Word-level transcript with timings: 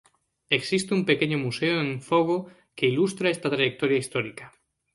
Existe 0.57 0.95
un 0.97 1.03
pequeño 1.09 1.37
museo 1.45 1.75
en 1.83 1.89
Fogo 2.09 2.37
que 2.77 2.87
ilustra 2.91 3.29
esta 3.35 3.51
trayectoria 3.55 3.99
histórica. 3.99 4.45